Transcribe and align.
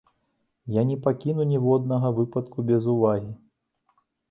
Я 0.75 0.81
не 0.91 0.97
пакіну 1.07 1.45
ніводнага 1.51 2.13
выпадку 2.21 2.67
без 2.73 2.91
увагі. 2.97 3.31